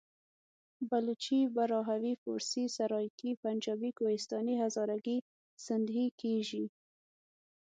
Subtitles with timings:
[0.03, 5.17] پښتو، بلوچي، براهوي، فارسي، سرایکي، پنجابي، کوهستاني، هزارګي،
[5.65, 6.65] سندهي..ویل کېژي.